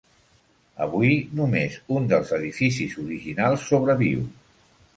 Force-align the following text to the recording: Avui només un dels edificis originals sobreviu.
Avui 0.85 1.11
només 1.41 1.75
un 1.99 2.09
dels 2.13 2.33
edificis 2.39 2.99
originals 3.07 3.69
sobreviu. 3.69 4.25